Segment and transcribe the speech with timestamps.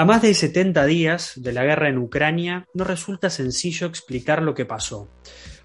[0.00, 4.54] A más de 70 días de la guerra en Ucrania, no resulta sencillo explicar lo
[4.54, 5.10] que pasó.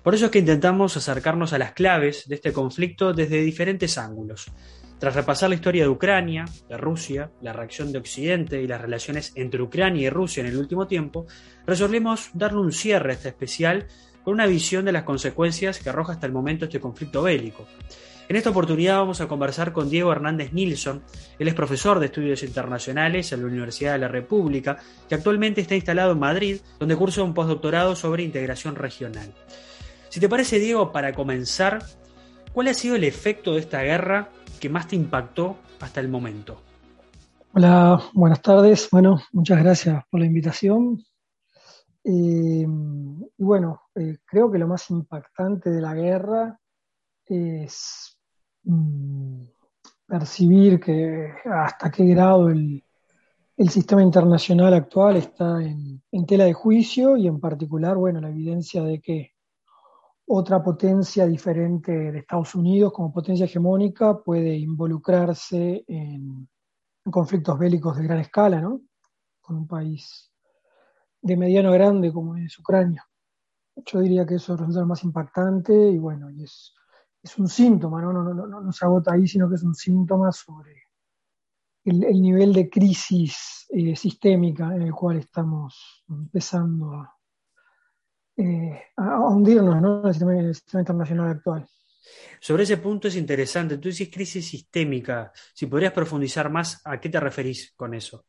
[0.04, 4.52] Por eso es que intentamos acercarnos a las claves de este conflicto desde diferentes ángulos.
[5.00, 9.32] Tras repasar la historia de Ucrania, de Rusia, la reacción de Occidente y las relaciones
[9.36, 11.28] entre Ucrania y Rusia en el último tiempo,
[11.66, 13.88] resolvimos darle un cierre a este especial
[14.26, 17.66] con una visión de las consecuencias que arroja hasta el momento este conflicto bélico.
[18.28, 21.04] En esta oportunidad vamos a conversar con Diego Hernández Nilsson.
[21.38, 25.76] Él es profesor de estudios internacionales en la Universidad de la República, que actualmente está
[25.76, 29.32] instalado en Madrid, donde cursa un postdoctorado sobre integración regional.
[30.10, 31.84] Si te parece, Diego, para comenzar,
[32.52, 34.30] ¿cuál ha sido el efecto de esta guerra
[34.60, 36.60] que más te impactó hasta el momento?
[37.54, 38.90] Hola, buenas tardes.
[38.92, 41.04] Bueno, muchas gracias por la invitación.
[42.04, 42.66] Eh,
[43.38, 46.60] y bueno, eh, creo que lo más impactante de la guerra
[47.26, 48.15] es
[50.08, 52.82] percibir que hasta qué grado el,
[53.70, 59.00] sistema internacional actual está en, tela de juicio y en particular, bueno, la evidencia de
[59.00, 59.32] que
[60.28, 66.48] otra potencia diferente de Estados Unidos como potencia hegemónica puede involucrarse en,
[67.12, 68.82] conflictos bélicos de gran escala, ¿no?
[69.40, 70.32] Con un país
[71.22, 73.06] de mediano grande como es Ucrania.
[73.86, 76.74] Yo diría que eso resulta lo más impactante y bueno, y es
[77.26, 78.14] es un síntoma, ¿no?
[78.14, 80.84] No, no, no, se agota ahí, sino que es un síntoma sobre
[81.84, 87.18] el, nivel de crisis eh, sistémica en el cual estamos empezando a,
[88.38, 90.02] eh, hundirnos ¿no?
[90.02, 91.68] en, el sistema, el sistema internacional actual.
[92.40, 93.80] Sobre ese punto es interesante.
[93.80, 95.32] Tú dices crisis sistémica.
[95.54, 98.26] Si podrías profundizar más, ¿a qué te referís con eso?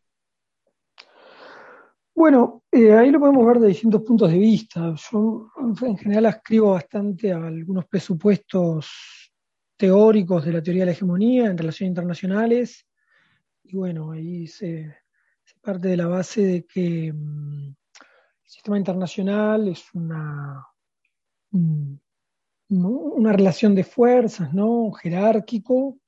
[2.16, 4.94] Bueno, eh, ahí lo podemos ver de distintos puntos de vista.
[5.12, 5.50] Yo
[5.82, 9.31] en general ascribo bastante a algunos presupuestos
[9.77, 12.87] teóricos de la teoría de la hegemonía en relaciones internacionales.
[13.65, 14.97] Y bueno, ahí se,
[15.60, 20.66] parte de la base de que mm, el sistema internacional es una,
[22.71, 24.91] una relación de fuerzas, ¿no?
[24.93, 25.98] Jerárquico,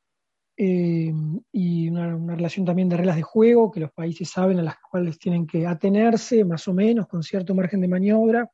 [0.60, 1.12] eh,
[1.52, 5.16] y una, relación también de reglas de juego que los países saben a las cuales
[5.16, 8.50] tienen que atenerse, más o menos, con cierto margen de maniobra,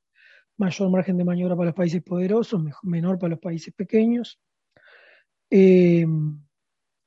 [0.58, 4.38] mayor margen de maniobra para los países poderosos, menor para los países pequeños.
[5.48, 6.06] Eh,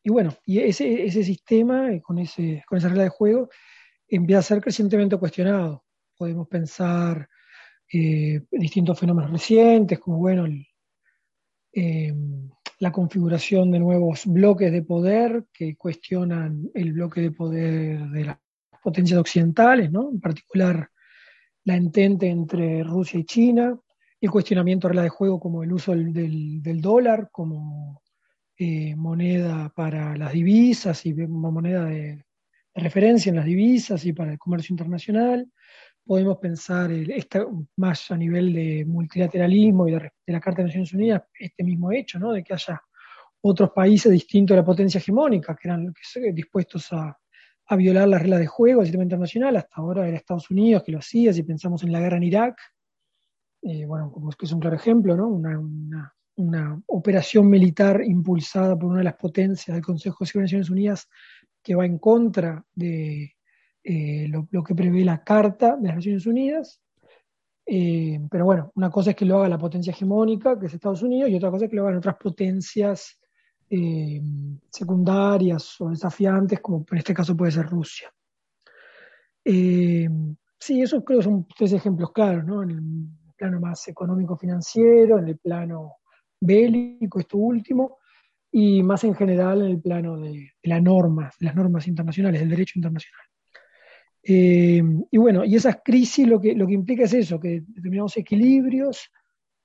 [0.04, 3.50] y bueno, y ese, ese sistema, eh, con, ese, con esa regla de juego,
[4.08, 5.86] empieza a ser crecientemente cuestionado.
[6.18, 7.30] Podemos pensar
[7.88, 10.66] distintos fenómenos recientes, como bueno, el,
[12.80, 18.38] la configuración de nuevos bloques de poder que cuestionan el bloque de poder de las
[18.84, 20.10] potencias occidentales, ¿no?
[20.12, 20.90] en particular
[21.64, 23.78] la entente entre Rusia y China,
[24.22, 28.02] el cuestionamiento de la de juego como el uso del, dólar como
[28.58, 32.24] eh, moneda para las divisas y moneda de,
[32.78, 35.52] referencia en las divisas y para el comercio internacional.
[36.08, 36.90] Podemos pensar
[37.76, 42.18] más a nivel de multilateralismo y de, la Carta de Naciones Unidas, este mismo hecho,
[42.18, 42.32] ¿no?
[42.32, 42.82] de que haya
[43.42, 45.94] otros países distintos a la potencia hegemónica, que eran
[46.34, 47.18] dispuestos a,
[47.78, 49.58] violar las reglas de juego del sistema internacional.
[49.58, 52.58] Hasta ahora era Estados Unidos que lo hacía, si pensamos en la guerra en Irak,
[53.62, 55.28] eh, bueno, como es que es un claro ejemplo, ¿no?
[55.28, 60.70] Una, operación militar impulsada por una de las potencias del Consejo de Seguridad de Naciones
[60.70, 61.10] Unidas
[61.64, 63.36] que va en contra de
[63.90, 66.82] eh, lo, que prevé la Carta de las Naciones Unidas.
[67.66, 71.04] Eh, pero bueno, una cosa es que lo haga la potencia hegemónica, que es Estados
[71.04, 73.18] Unidos, y otra cosa es que lo hagan otras potencias
[73.70, 74.22] eh,
[74.70, 78.12] secundarias o desafiantes, como en este caso puede ser Rusia.
[80.60, 82.64] Sí, esos creo son tres ejemplos claros, ¿no?
[82.64, 86.00] En el plano más económico-financiero, en el plano
[86.42, 88.00] bélico, esto último,
[88.52, 92.50] y más en general en el plano de, las normas, de las normas internacionales, del
[92.50, 93.28] derecho internacional.
[94.30, 98.18] Eh, y bueno, y esas crisis lo que, lo que implica es eso, que determinados
[98.18, 99.10] equilibrios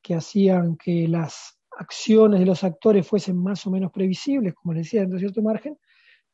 [0.00, 4.84] que hacían que las acciones de los actores fuesen más o menos previsibles, como les
[4.84, 5.76] decía, dentro de cierto margen,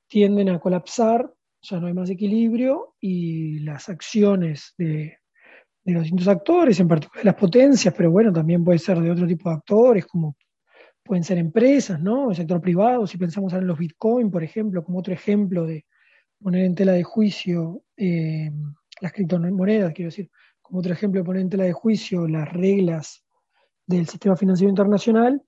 [0.09, 1.33] tienden a colapsar,
[1.63, 5.17] ya no hay más equilibrio y las acciones de,
[5.87, 9.27] los distintos actores, en particular de las potencias, pero bueno, también puede ser de otro
[9.27, 10.37] tipo de actores, como
[11.03, 12.29] pueden ser empresas, ¿no?
[12.29, 15.87] El sector privado, si pensamos en los Bitcoin, por ejemplo, como otro ejemplo de,
[16.43, 18.51] poner en tela de juicio eh,
[19.01, 20.31] las criptomonedas, quiero decir,
[20.63, 23.25] como otro ejemplo, poner en tela de juicio las reglas
[23.87, 25.43] del sistema financiero internacional,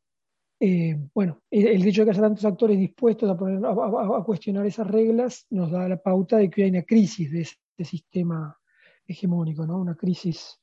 [0.62, 4.86] eh, bueno, el, hecho de que haya tantos actores dispuestos a, poner, a, cuestionar esas
[4.86, 8.58] reglas nos da la pauta de que hay una crisis de ese, sistema
[9.06, 9.78] hegemónico, ¿no?
[9.78, 10.60] Una crisis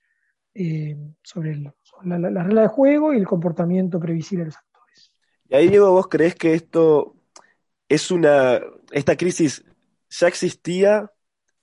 [0.53, 5.11] eh, sobre, la, la, regla de juego y el comportamiento previsible de los actores.
[5.49, 7.15] Y ahí, Diego, ¿vos crees que esto
[7.89, 9.65] es una, esta crisis
[10.09, 11.11] ya existía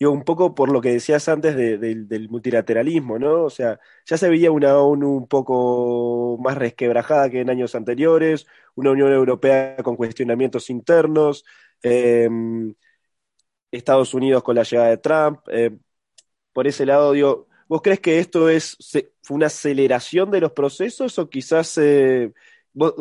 [0.08, 3.44] un poco por lo que decías antes del multilateralismo, ¿no?
[3.44, 8.46] O sea, ya se veía una ONU un poco más resquebrajada que en años anteriores,
[8.75, 11.44] una Unión Europea con cuestionamientos internos,
[11.82, 12.75] em,
[13.70, 15.40] Estados Unidos con la llegada de Trump.
[15.49, 15.81] Em,
[16.52, 18.76] por ese lado, digo, ¿vos crees que esto es
[19.23, 22.32] fue una aceleración de los procesos o quizás eh,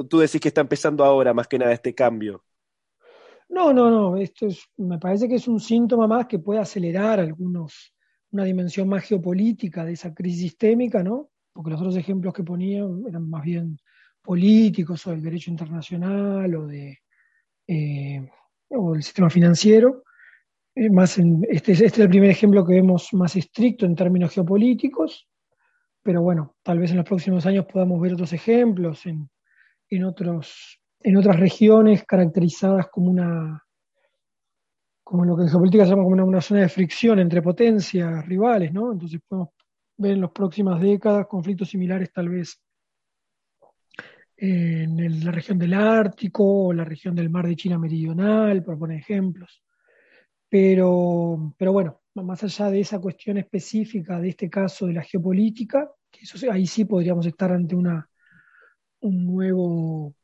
[0.10, 2.44] tú decís que está empezando ahora más que nada este cambio?
[3.54, 7.20] No, no, no, esto es, me parece que es un síntoma más que puede acelerar
[7.20, 7.94] algunos,
[8.32, 11.30] una dimensión más geopolítica de esa crisis sistémica, ¿no?
[11.54, 13.78] Porque los otros ejemplos que ponía eran más bien
[14.24, 16.98] políticos o del derecho internacional o de
[17.68, 18.28] eh,
[18.70, 20.04] o del sistema financiero.
[20.74, 25.30] Eh, más este, este es el primer ejemplo que vemos más estricto en términos geopolíticos,
[26.02, 29.30] pero bueno, tal vez en los próximos años podamos ver otros ejemplos en,
[29.90, 33.64] en otros en otras regiones caracterizadas como una
[35.04, 38.74] como lo que en geopolítica se llama como una, zona de fricción entre potencias rivales,
[38.74, 38.94] ¿no?
[38.94, 39.50] Entonces podemos
[39.98, 42.60] ver en las próximas décadas conflictos similares tal vez
[44.38, 49.00] en la región del Ártico o la región del Mar de China Meridional, por poner
[49.00, 49.62] ejemplos.
[50.50, 55.92] Pero, pero bueno, más allá de esa cuestión específica de este caso de la geopolítica,
[56.20, 58.10] eso, ahí sí podríamos estar ante una,
[59.02, 60.16] un nuevo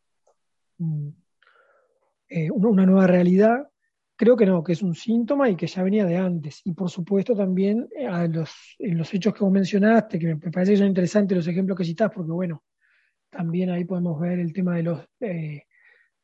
[2.29, 3.67] eh, una nueva realidad.
[4.15, 6.61] Creo que no, que es un síntoma y que ya venía de antes.
[6.65, 10.51] Y por supuesto también eh, a los, en los hechos que vos mencionaste, que me
[10.51, 12.63] parece que son interesantes los ejemplos que citás, porque bueno,
[13.29, 15.63] también ahí podemos ver el tema de los eh,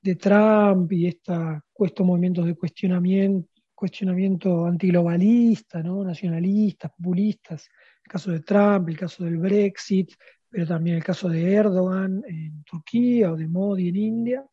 [0.01, 6.03] de Trump y esta, estos movimientos de cuestionamiento, cuestionamiento antiglobalista, ¿no?
[6.03, 7.67] nacionalistas, populistas,
[8.03, 10.11] el caso de Trump, el caso del Brexit,
[10.55, 14.45] pero también el caso de Erdogan en Turquía o de Modi en India,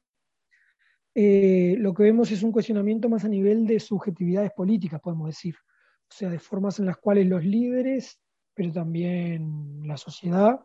[1.15, 5.55] eh, lo que vemos es un cuestionamiento más a nivel de subjetividades políticas, podemos decir,
[5.55, 8.19] o sea, de formas en las cuales los líderes,
[8.53, 10.59] pero también la sociedad,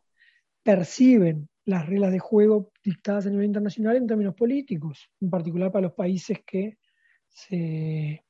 [0.64, 5.84] perciben las reglas de juego dictadas a nivel internacional en términos políticos, en particular para
[5.84, 6.80] los países que
[7.30, 8.26] se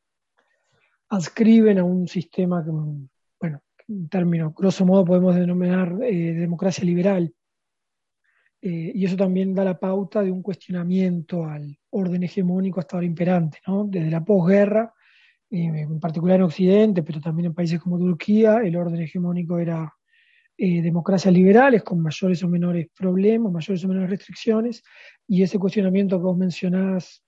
[1.08, 2.62] adscriben a un sistema
[3.88, 7.34] que en términos, grosso modo podemos denominar eh, democracia liberal.
[8.62, 13.08] Eh, y eso también da la pauta de un cuestionamiento al orden hegemónico hasta ahora
[13.08, 13.86] imperante, ¿no?
[13.86, 14.94] Desde la posguerra,
[15.50, 19.94] eh, en particular en Occidente, pero también en países como Turquía, el orden hegemónico era
[20.60, 24.84] democracias liberales con mayores o menores problemas, mayores o menores restricciones,
[25.28, 27.24] y ese cuestionamiento que vos mencionás,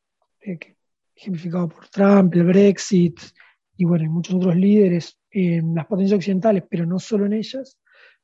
[1.16, 3.20] ejemplificado por Trump, el Brexit,
[3.78, 7.78] y bueno, y muchos otros líderes en las potencias occidentales, pero no solo en ellas,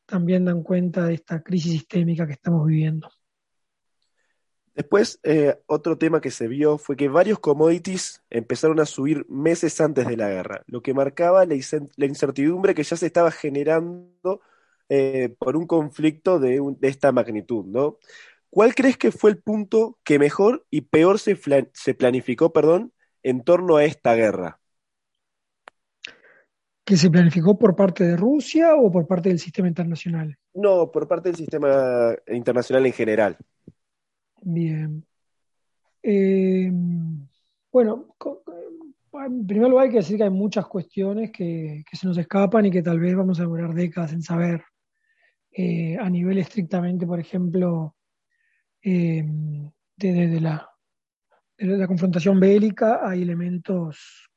[0.06, 3.10] también dan cuenta de esta crisis sistémica que estamos viviendo.
[4.76, 9.80] Después, eh, otro tema que se vio fue que varios commodities empezaron a subir meses
[9.80, 14.42] antes de la guerra, lo que marcaba la, incertidumbre que ya se estaba generando
[14.90, 18.00] eh, por un conflicto de, esta magnitud, ¿no?
[18.50, 21.40] ¿Cuál crees que fue el punto que mejor y peor se,
[21.74, 22.92] se planificó, perdón,
[23.24, 24.60] en torno a esta guerra?
[26.86, 30.38] Que se planificó por parte de Rusia o por parte del sistema internacional?
[30.54, 33.38] No, por parte del sistema internacional en general.
[34.44, 35.04] Bien.
[36.04, 36.72] Eh,
[37.72, 38.16] bueno,
[39.14, 42.72] en primer lugar hay que decir que hay muchas cuestiones que, se nos escapan y
[42.72, 44.64] que tal vez vamos a demorar décadas en saber.
[45.52, 47.96] Eh, a nivel estrictamente, por ejemplo,
[48.84, 49.26] eh,
[49.96, 50.70] de, la,
[51.58, 54.30] de la confrontación bélica, hay elementos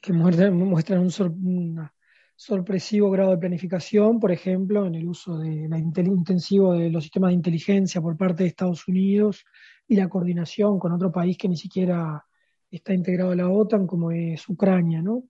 [0.00, 0.54] que muestran,
[1.00, 1.88] un,
[2.34, 7.30] sorpresivo grado de planificación, por ejemplo, en el uso de la intensivo de los sistemas
[7.30, 9.44] de inteligencia por parte de Estados Unidos
[9.88, 12.22] y la coordinación con otro país que ni siquiera
[12.70, 15.24] está integrado a la OTAN, como es Ucrania, ¿no?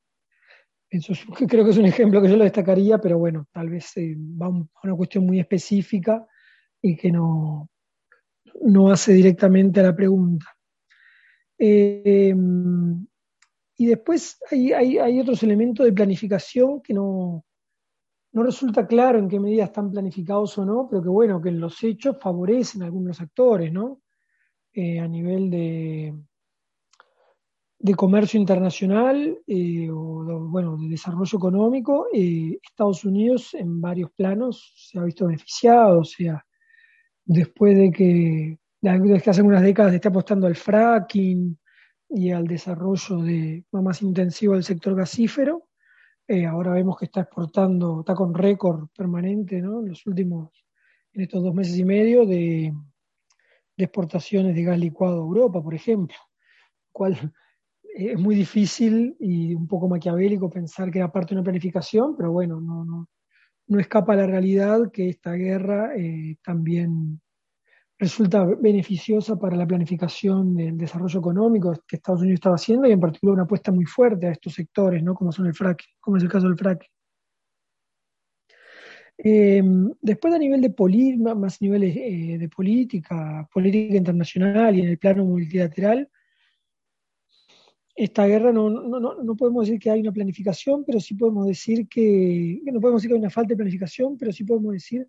[1.48, 4.46] Creo que es un ejemplo que yo lo destacaría, pero bueno, tal vez eh, va
[4.46, 6.26] a una cuestión muy específica
[6.80, 7.68] y que no,
[8.62, 10.46] no hace directamente a la pregunta.
[11.58, 12.34] Eh,
[13.76, 17.44] y después hay, hay, otros elementos de planificación que no,
[18.32, 21.82] no resulta claro en qué medida están planificados o no, pero que bueno, que los
[21.84, 24.00] hechos favorecen a algunos actores, ¿no?
[24.72, 26.14] Eh, a nivel de,
[27.78, 34.72] de comercio internacional eh, o bueno, de desarrollo económico, eh, Estados Unidos en varios planos
[34.76, 36.44] se ha visto beneficiado, o sea,
[37.24, 41.58] después de que, desde que hace unas décadas está apostando al fracking
[42.08, 45.68] y al desarrollo de, más intensivo del sector gasífero,
[46.28, 49.80] eh, ahora vemos que está exportando, está con récord permanente ¿no?
[49.80, 50.50] en los últimos,
[51.12, 52.72] en estos dos meses y medio de,
[53.76, 56.16] exportaciones de gas licuado a Europa, por ejemplo,
[56.90, 57.16] cual
[57.82, 62.32] es muy difícil y un poco maquiavélico pensar que era parte de una planificación, pero
[62.32, 63.08] bueno, no, no,
[63.68, 67.20] no escapa a la realidad que esta guerra eh, también
[67.98, 73.00] resulta beneficiosa para la planificación del desarrollo económico que Estados Unidos estaba haciendo y en
[73.00, 75.14] particular una apuesta muy fuerte a estos sectores, ¿no?
[75.14, 76.90] como son el fracking, como es el caso del fracking.
[79.18, 79.62] Eh,
[80.02, 84.98] después a nivel de política, más niveles eh, de política, política internacional y en el
[84.98, 86.10] plano multilateral,
[87.94, 91.46] esta guerra no, no, no, no, podemos decir que hay una planificación, pero sí podemos
[91.46, 95.08] decir que, no podemos decir que hay una falta de planificación, pero sí podemos decir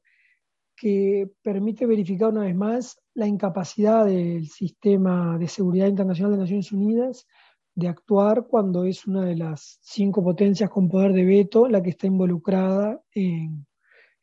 [0.77, 6.71] que permite verificar una vez más la incapacidad del sistema de seguridad internacional de Naciones
[6.71, 7.25] Unidas
[7.73, 11.89] de actuar cuando es una de las cinco potencias con poder de veto la que
[11.89, 13.65] está involucrada en,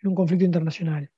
[0.04, 1.10] un conflicto internacional.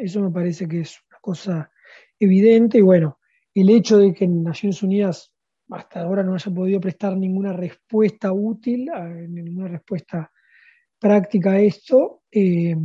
[0.00, 1.70] Eso me parece que es una cosa
[2.18, 3.18] evidente y bueno,
[3.54, 5.32] el hecho de que Naciones Unidas
[5.70, 8.90] hasta ahora no haya podido prestar ninguna respuesta útil,
[9.28, 10.30] ninguna respuesta
[10.98, 12.76] práctica a esto, eh,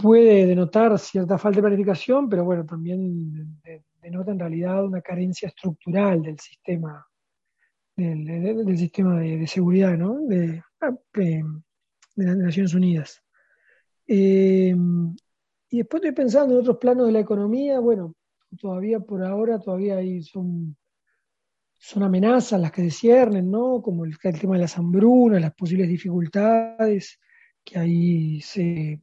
[0.00, 3.60] puede denotar cierta falta de planificación, pero bueno, también
[4.00, 7.06] denota en realidad una carencia estructural del sistema
[7.96, 10.20] del, sistema de, seguridad ¿no?
[10.26, 10.62] de,
[11.12, 11.44] de,
[12.16, 13.22] las Naciones Unidas.
[14.06, 14.74] Eh,
[15.68, 18.14] y después estoy pensando en otros planos de la economía, bueno,
[18.58, 20.76] todavía por ahora todavía hay, son
[21.82, 23.80] son amenazas las que desciernen, ¿no?
[23.80, 27.18] Como el, tema de las hambrunas, las posibles dificultades
[27.64, 29.00] que ahí se,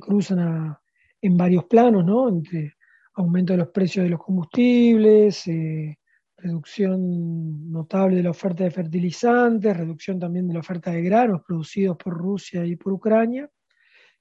[0.00, 0.76] cruzan
[1.20, 2.28] en varios planos, ¿no?
[2.28, 2.74] Entre
[3.14, 5.98] aumento de los precios de los combustibles, eh,
[6.36, 11.96] reducción notable de la oferta de fertilizantes, reducción también de la oferta de granos producidos
[11.96, 13.48] por Rusia y por Ucrania,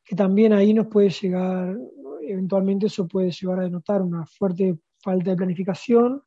[0.03, 1.75] que también ahí nos puede llegar,
[2.21, 6.23] eventualmente eso puede llevar a denotar una fuerte falta de planificación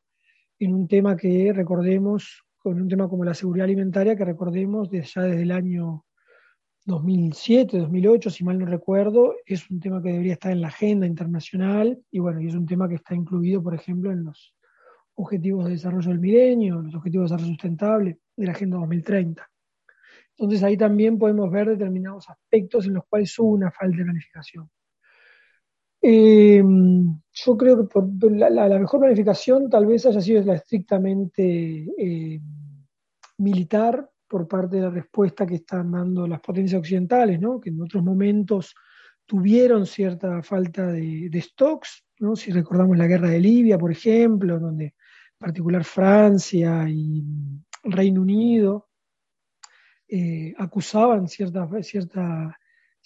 [0.58, 5.08] en un tema que recordemos, con un tema como la seguridad alimentaria, que recordemos desde,
[5.14, 6.04] ya desde el año
[6.88, 11.06] 2007, 2008, si mal no recuerdo, es un tema que debería estar en la agenda
[11.06, 14.54] internacional y bueno, es un tema que está incluido, por ejemplo, en los
[15.14, 19.50] Objetivos de Desarrollo del Milenio, los Objetivos de Desarrollo Sustentable de la Agenda 2030.
[20.38, 24.70] Entonces ahí también podemos ver determinados aspectos en los cuales hubo una falta de planificación.
[26.00, 26.62] Eh,
[27.32, 32.40] yo creo que la, mejor planificación tal vez haya sido la estrictamente eh,
[33.36, 37.60] militar por parte de la respuesta que están dando las potencias occidentales, ¿no?
[37.60, 38.74] que en otros momentos
[39.26, 42.36] tuvieron cierta falta de, stocks, ¿no?
[42.36, 47.24] si recordamos la guerra de Libia, por ejemplo, donde en particular Francia y
[47.84, 48.88] Reino Unido
[50.08, 52.58] eh, acusaban cierta, cierta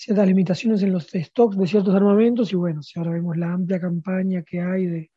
[0.02, 3.80] ciertas limitaciones en los stocks de ciertos armamentos y bueno, si ahora vemos la amplia
[3.80, 5.10] campaña que hay de,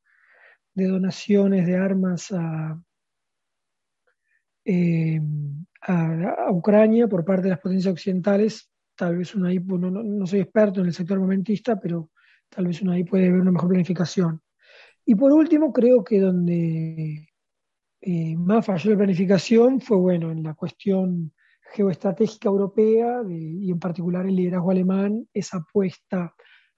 [0.76, 2.32] donaciones de armas
[4.66, 5.22] eh,
[5.82, 10.40] a, Ucrania por parte de las potencias occidentales, tal vez uno ahí, no, no, soy
[10.40, 12.10] experto en el sector armamentista, pero
[12.50, 14.42] tal vez uno ahí puede ver una mejor planificación.
[15.06, 17.30] Y por último, creo que donde
[18.02, 21.32] eh, más falló la planificación fue, bueno, en la cuestión
[21.74, 26.34] geoestratégica europea y en particular el liderazgo alemán, esa apuesta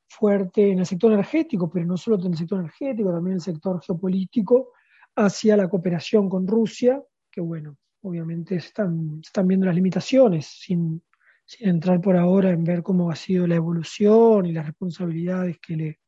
[0.10, 3.42] fuerte en el sector energético, pero no solo en el sector energético, también en el
[3.42, 4.72] sector geopolítico,
[5.16, 7.02] hacia la cooperación con Rusia,
[7.38, 11.04] que bueno, obviamente están, están viendo las limitaciones, sin,
[11.46, 15.76] sin entrar por ahora en ver cómo ha sido la evolución y las responsabilidades que
[15.76, 16.00] le,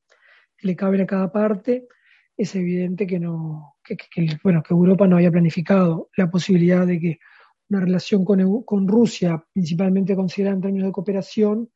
[0.62, 1.88] le caben a cada parte,
[2.36, 3.95] es evidente que, no, que,
[4.43, 7.19] bueno, que Europa no había planificado la posibilidad de que
[7.69, 11.69] una relación con, con Rusia, principalmente considerada en términos de cooperación,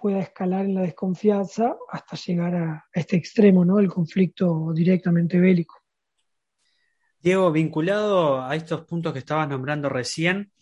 [0.00, 3.80] pueda escalar en la desconfianza hasta llegar a, este extremo, ¿no?
[3.80, 5.81] El conflicto directamente bélico.
[7.22, 10.52] Diego, vinculado a estos puntos que estabas nombrando recién,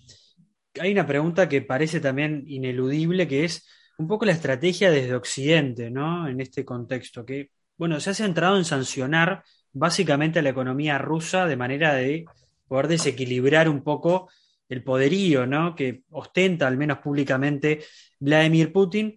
[0.80, 3.66] hay una pregunta que parece también ineludible, que es
[3.98, 6.28] un poco la estrategia desde Occidente, ¿no?
[6.28, 11.46] En este contexto, que, bueno, se ha centrado en sancionar básicamente a la economía rusa
[11.46, 12.24] de manera de
[12.66, 14.30] poder desequilibrar un poco
[14.68, 15.74] el poderío ¿no?
[15.74, 17.84] que ostenta, al menos públicamente,
[18.20, 19.16] Vladimir Putin,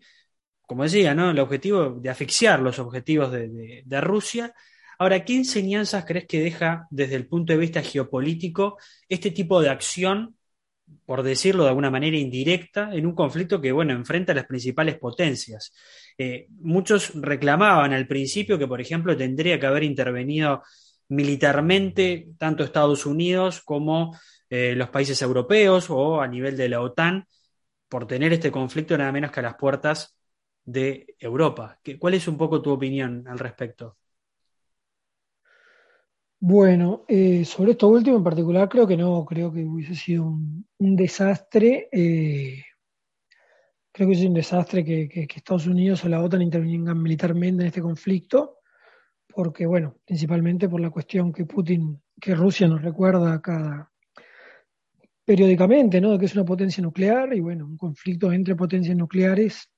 [0.62, 1.30] como decía, ¿no?
[1.32, 4.54] el objetivo de asfixiar los objetivos de, Rusia
[5.00, 8.78] Ahora, ¿qué enseñanzas crees que deja desde el punto de vista geopolítico
[9.10, 10.36] este tipo de acción,
[11.06, 14.98] por decirlo de alguna manera indirecta, en un conflicto que, bueno, enfrenta a las principales
[15.00, 15.74] potencias?
[16.18, 20.64] Eh, muchos reclamaban al principio que, por ejemplo, tendría que haber intervenido
[21.10, 24.18] militarmente tanto Estados Unidos como
[24.50, 27.26] eh, los países europeos o a nivel de la OTAN
[27.90, 30.16] por tener este conflicto nada menos que a las puertas
[30.66, 31.80] de Europa.
[32.00, 33.98] ¿Cuál es un poco tu opinión al respecto?
[36.46, 40.96] Bueno, eh, sobre esto último en particular creo que no, creo que hubiese sido un,
[40.98, 41.88] desastre.
[41.90, 42.62] Eh,
[43.94, 47.82] creo que es un desastre que, Estados Unidos o la OTAN intervengan militarmente en este
[47.82, 48.58] conflicto,
[49.26, 53.90] porque, bueno, principalmente por la cuestión que Putin, que Rusia nos recuerda cada
[55.24, 56.12] periódicamente, ¿no?
[56.12, 59.70] De que es una potencia nuclear y, bueno, un conflicto entre potencias nucleares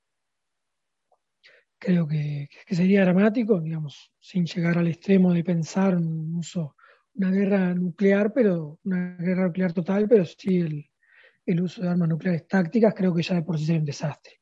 [1.78, 6.76] creo que, sería dramático, digamos, sin llegar al extremo de pensar en un uso,
[7.14, 10.88] una guerra nuclear, pero una guerra nuclear total, pero sí
[11.46, 14.32] el, uso de armas nucleares tácticas, creo que ya de por sí sería un desastre.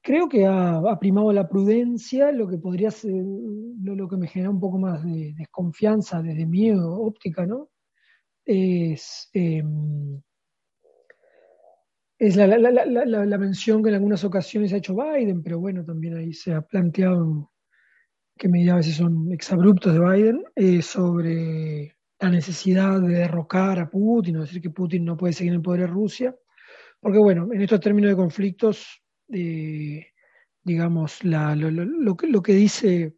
[0.00, 4.60] Creo que ha, primado la prudencia, lo que podría ser, lo, que me genera un
[4.60, 7.68] poco más de desconfianza desde mi óptica, ¿no?
[8.44, 10.22] Es em,
[12.18, 16.52] es la, mención que en algunas ocasiones ha hecho Biden, pero bueno, también ahí se
[16.52, 17.52] ha planteado
[18.36, 23.88] que medidas a veces son exabruptos de Biden eh, sobre la necesidad de derrocar a
[23.88, 26.36] Putin o decir que Putin no puede seguir en el poder de Rusia,
[27.00, 29.00] porque bueno, en estos términos de conflictos,
[29.32, 30.06] eh,
[30.64, 33.14] digamos, lo, lo, que dice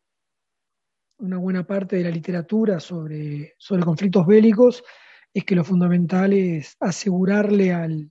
[1.19, 4.85] una buena parte de la literatura sobre, sobre conflictos bélicos
[5.33, 8.11] es que lo fundamental es asegurarle al,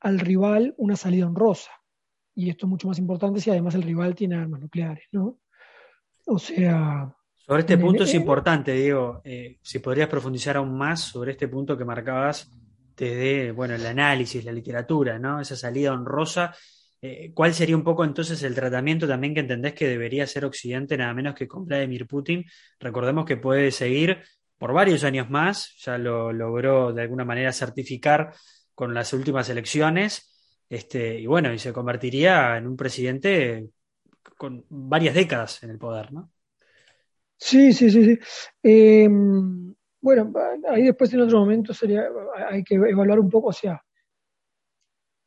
[0.00, 1.70] al rival una salida honrosa.
[2.34, 5.38] Y esto es mucho más importante si además el rival tiene armas nucleares, ¿no?
[6.26, 7.14] O sea...
[7.36, 11.76] Sobre este punto es importante, Diego, eh, si podrías profundizar aún más sobre este punto
[11.76, 12.50] que marcabas
[12.96, 15.40] desde, bueno, el análisis, la literatura, ¿no?
[15.40, 16.54] Esa salida honrosa.
[17.02, 20.96] Eh, ¿Cuál sería un poco entonces el tratamiento también que entendés que debería ser Occidente,
[20.96, 22.44] nada menos que con Vladimir Putin?
[22.78, 24.22] Recordemos que puede seguir
[24.58, 28.34] por varios años más, ya lo logró de alguna manera certificar
[28.80, 30.32] con las últimas elecciones,
[30.66, 33.68] este, y bueno, y se convertiría en un presidente
[34.38, 36.32] con varias décadas en el poder, ¿no?
[37.36, 38.18] Sí, sí, sí, sí.
[38.62, 40.32] Em, bueno,
[40.66, 42.04] ahí después en otro momento sería,
[42.48, 43.84] hay que evaluar un poco, o sea,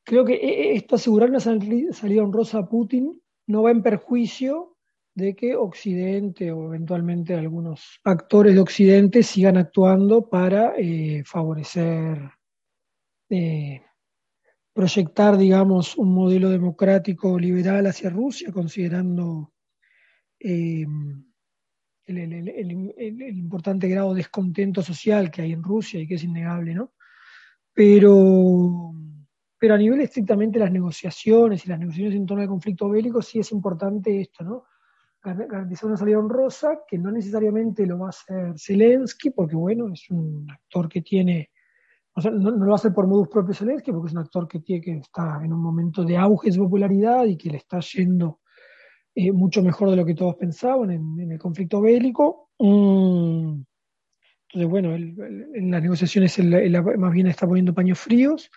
[0.04, 4.78] creo que e, e, esto asegurar una salida honrosa a Putin no va en perjuicio
[5.14, 12.18] de que Occidente o eventualmente algunos actores de Occidente sigan actuando para eh, favorecer
[14.74, 19.54] proyectar, digamos, un modelo democrático liberal hacia Rusia, considerando
[20.40, 20.86] eh,
[22.06, 26.94] el, importante grado de descontento social que hay en Rusia y que es innegable, ¿no?
[27.72, 28.94] Pero,
[29.58, 33.22] pero a nivel estrictamente de las negociaciones y las negociaciones en torno al conflicto bélico,
[33.22, 34.66] sí es importante esto, ¿no?
[35.24, 40.10] Garantizar una salida honrosa, que no necesariamente lo va a hacer Zelensky, porque bueno, es
[40.10, 41.52] un actor que tiene
[42.16, 45.42] no, lo hacer por modus propio Zelensky, porque es un actor que, tiene, que está
[45.44, 48.40] en un momento de auge de su popularidad y que le está yendo
[49.16, 52.52] eh, mucho mejor de lo que todos pensaban en, el conflicto bélico.
[52.60, 53.62] Mm.
[54.50, 56.38] Entonces, bueno, en las negociaciones
[57.00, 58.52] más bien está poniendo paños fríos,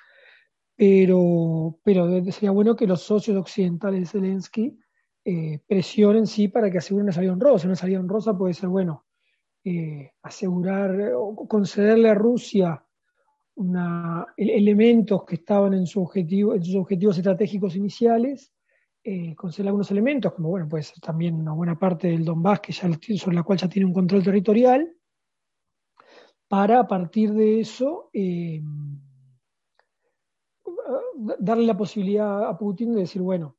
[0.76, 4.78] pero, pero sería bueno que los socios occidentales de Zelensky
[5.24, 7.66] eh, presionen sí para que aseguren una salida honrosa.
[7.66, 9.06] Una salida honrosa puede ser, bueno,
[9.64, 12.85] eh, asegurar o concederle a Rusia
[13.56, 18.52] una, elementos que estaban en, su objetivo, en sus objetivos estratégicos iniciales,
[19.02, 23.36] eh, algunos elementos, como bueno, pues también una buena parte del Donbass, que ya, sobre
[23.36, 24.92] la cual ya tiene un control territorial,
[26.48, 28.62] para a partir de eso eh,
[31.38, 33.56] darle la posibilidad a Putin de decir, bueno,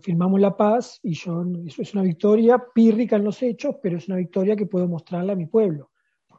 [0.00, 4.06] firmamos la paz y yo, eso es una victoria pírrica en los hechos, pero es
[4.08, 5.90] una victoria que puedo mostrarle a mi pueblo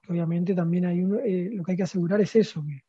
[0.09, 2.81] obviamente también hay eh, lo que hay que asegurar es eso, que,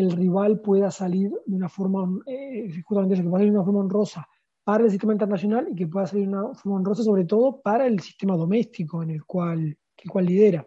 [0.00, 3.64] el rival pueda salir de una forma, eh, justamente eso, que pueda salir de una
[3.64, 4.26] forma honrosa
[4.64, 7.86] para el sistema internacional y que pueda salir de una forma honrosa sobre todo para
[7.86, 9.60] el sistema doméstico en el cual,
[9.96, 10.66] el cual lidera.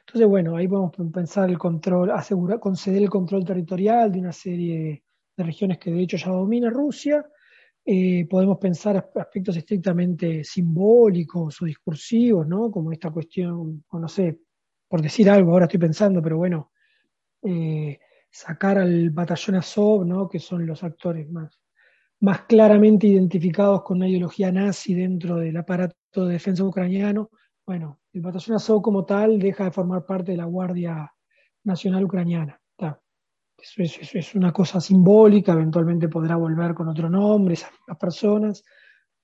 [0.00, 5.04] Entonces, bueno, ahí podemos pensar el control, asegurar, conceder el control territorial de una serie
[5.36, 7.24] de regiones que de hecho ya domina Rusia.
[7.84, 12.70] Eh, podemos pensar aspectos estrictamente simbólicos o discursivos, ¿no?
[12.70, 14.41] Como esta cuestión, no sé,
[14.92, 16.70] por decir algo, ahora estoy pensando, pero bueno,
[17.42, 17.98] eh,
[18.30, 20.28] sacar al batallón Azov, ¿no?
[20.28, 21.62] que son los actores más,
[22.20, 27.30] más claramente identificados con una ideología nazi dentro del aparato de defensa ucraniano,
[27.64, 31.10] bueno, el batallón Azov como tal deja de formar parte de la Guardia
[31.64, 32.60] Nacional Ucraniana.
[32.76, 38.62] Eso es, una cosa simbólica, eventualmente podrá volver con otro nombre, esas personas,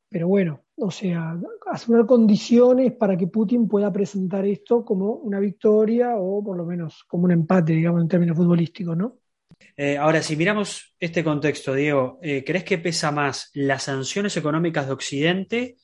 [0.09, 1.37] pero bueno, o sea,
[1.67, 7.05] asegurar condiciones para que Putin pueda presentar esto como una victoria o por lo menos
[7.07, 9.17] como un empate, digamos, en términos futbolísticos, ¿no?
[9.77, 14.87] Eh, ahora, si miramos este contexto, Diego, eh, ¿crees que pesa más las sanciones económicas
[14.87, 15.77] de Occidente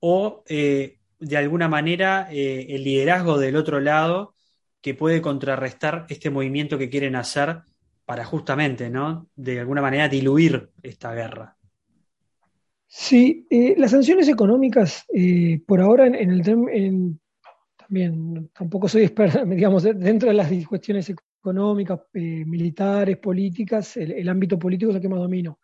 [0.00, 4.34] o eh, de alguna manera el liderazgo del otro lado
[4.82, 7.62] que puede contrarrestar este movimiento que quieren hacer
[8.04, 9.28] para justamente, ¿no?
[9.34, 11.55] De alguna manera diluir esta guerra.
[12.88, 17.20] Sí, eh, las sanciones económicas, eh, por ahora en, el en,
[17.76, 24.58] también tampoco soy experta, digamos, dentro de las cuestiones económicas, eh, militares, políticas, el, ámbito
[24.58, 25.58] político es el que más domino.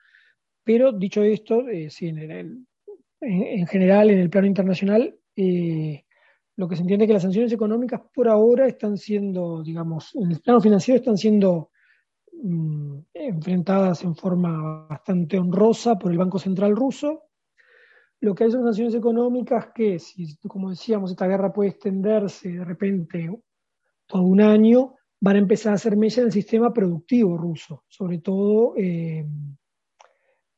[0.64, 2.66] Pero dicho esto, sí, en,
[3.20, 5.16] en, general, en el plano internacional,
[6.56, 10.30] lo que se entiende es que las sanciones económicas por ahora están siendo, digamos, en
[10.30, 11.71] el plano financiero están siendo
[12.44, 17.22] Mm, enfrentadas en forma bastante honrosa por el Banco Central ruso.
[18.18, 22.64] Lo que hay son sanciones económicas que, si, como decíamos, esta guerra puede extenderse de
[22.64, 23.31] repente
[24.07, 28.18] todo un año, van a empezar a hacer mella en el sistema productivo ruso, sobre
[28.18, 29.24] todo eh,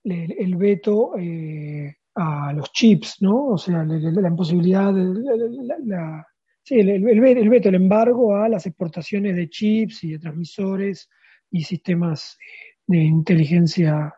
[0.05, 3.49] el, veto eh, a los chips, ¿no?
[3.49, 6.23] O sea, la, imposibilidad, de,
[6.63, 11.11] sí, el, el, veto, el embargo a las exportaciones de chips y de transmisores
[11.55, 12.37] y sistemas
[12.85, 14.13] de inteligencia,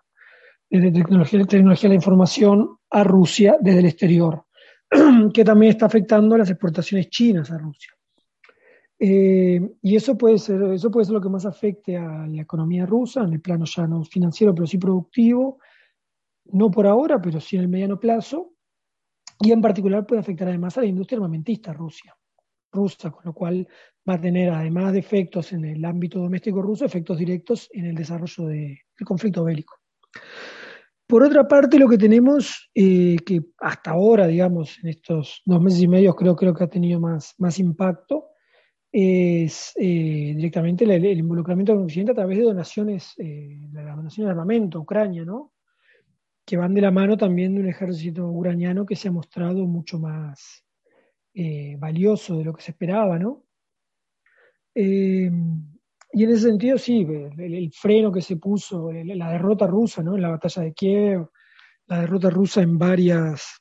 [0.71, 4.47] de tecnología, tecnología de la información a Rusia desde el exterior,
[5.35, 7.93] que también está afectando las exportaciones chinas a Rusia.
[8.99, 12.87] Eh, y eso puede, ser, eso puede ser lo que más afecte a la economía
[12.87, 15.59] rusa, en el plano ya no financiero, pero sí productivo,
[16.47, 18.55] no por ahora, pero sí en el mediano plazo,
[19.41, 22.17] y en particular puede afectar además a la industria armamentista Rusia
[22.77, 23.67] rusa, con lo cual
[24.09, 27.95] va a tener, además de efectos en el ámbito doméstico ruso, efectos directos en el
[27.95, 29.75] desarrollo del conflicto bélico.
[31.07, 35.81] Por otra parte, lo que tenemos, eh, que hasta ahora, digamos, en estos dos meses
[35.81, 38.31] y medio creo, creo que ha tenido más, impacto,
[38.91, 44.79] es eh, directamente el, involucramiento del Occidente a través de donaciones, eh, las de armamento
[44.79, 45.25] a Ucrania,
[46.45, 50.01] que van de la mano también de un ejército ucraniano que se ha mostrado mucho
[50.01, 50.66] más,
[51.39, 53.45] eh, valioso de lo que se esperaba, ¿no?
[54.75, 55.31] Eh,
[56.13, 60.15] y en ese sentido, sí, el, freno que se puso, la derrota rusa, ¿no?
[60.15, 61.29] En la batalla de Kiev,
[61.89, 63.61] la derrota rusa en varias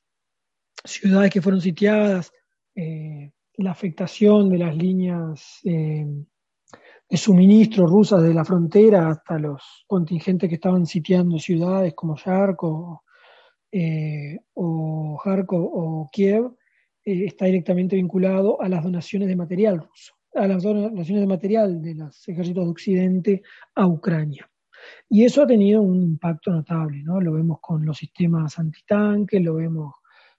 [0.86, 2.32] ciudades que fueron sitiadas,
[2.76, 10.48] eh, la afectación de las líneas de suministro rusas de la frontera hasta los contingentes
[10.48, 13.04] que estaban sitiando ciudades como Yarko
[14.54, 16.56] o Kharkov o Kiev,
[17.06, 21.82] eh, está directamente vinculado a las donaciones de material ruso, a las donaciones de material
[21.82, 23.42] de los ejércitos de Occidente
[23.76, 24.50] a Ucrania.
[25.10, 27.22] Y eso ha tenido un impacto notable, ¿no?
[27.22, 29.94] Lo vemos con los sistemas antitanques, lo vemos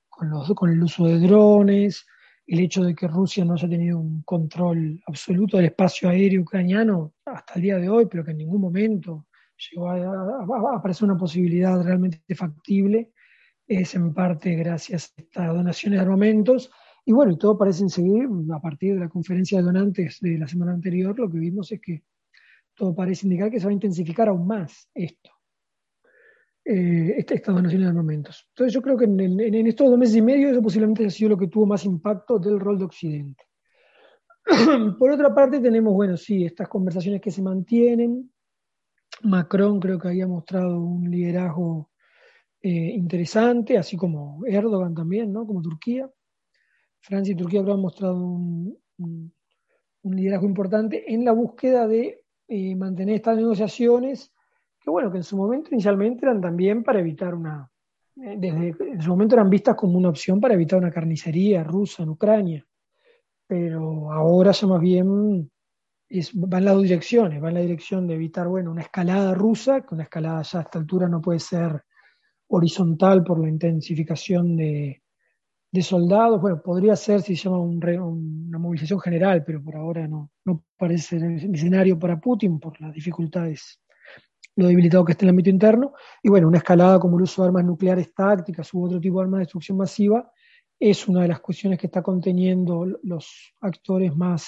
[0.09, 2.07] con, los, con el uso de drones,
[2.47, 7.15] el hecho de que Rusia no haya tenido un control absoluto del espacio aéreo ucraniano
[7.25, 9.27] hasta el día de hoy, pero que en ningún momento
[9.71, 13.13] llegó a, a aparecer una posibilidad realmente factible
[13.67, 16.71] es en parte gracias a estas donaciones de armamentos.
[17.05, 20.47] Y bueno, y todo parece seguir, a partir de la conferencia de donantes de la
[20.47, 22.03] semana anterior, lo que vimos es que
[22.75, 25.31] todo parece indicar que se va a intensificar aún más esto,
[26.65, 28.47] eh, estas donaciones de armamentos.
[28.51, 31.39] Entonces yo creo que en, estos dos meses y medio eso posiblemente ha sido lo
[31.39, 33.45] que tuvo más impacto del rol de Occidente.
[34.99, 38.31] Por otra parte tenemos, bueno, sí, estas conversaciones que se mantienen.
[39.23, 41.91] Macron creo que había mostrado un liderazgo
[42.63, 45.47] eh, interesante, así como Erdogan también, ¿no?
[45.47, 46.11] Como Turquía.
[47.01, 49.33] Francia y Turquía han mostrado un,
[50.03, 54.33] liderazgo importante en la búsqueda de eh, mantener estas negociaciones,
[54.81, 57.69] que bueno, que en su momento inicialmente eran también para evitar una,
[58.23, 62.05] eh, desde en su momento eran vistas como una opción para evitar una carnicería rusa
[62.05, 62.67] en Ucrania,
[63.47, 65.51] pero ahora ya más bien
[66.09, 69.83] es, va en las dos direcciones, va la dirección de evitar, bueno, una escalada rusa,
[69.83, 71.85] que una escalada ya a esta altura no puede ser
[72.49, 75.03] horizontal por la intensificación de,
[75.83, 76.41] soldados.
[76.41, 81.17] Bueno, podría ser si se llama una movilización general, pero por ahora no, no parece
[81.17, 83.79] el escenario para Putin por las dificultades,
[84.57, 85.93] lo debilitado que está en el ámbito interno.
[86.23, 89.25] Y bueno, una escalada como el uso de armas nucleares tácticas u otro tipo de
[89.25, 90.31] armas de destrucción masiva
[90.79, 94.47] es una de las cuestiones que está conteniendo los actores más